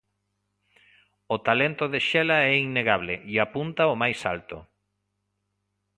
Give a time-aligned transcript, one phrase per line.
[1.35, 4.57] O talento de Xela é innegable e apunta ao máis alto.